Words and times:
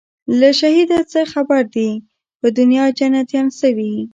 له 0.39 0.49
شهیده 0.59 0.99
څه 1.11 1.21
خبر 1.33 1.61
دي 1.75 1.89
پر 2.39 2.49
دنیا 2.57 2.85
جنتیان 2.97 3.47
سوي 3.61 3.93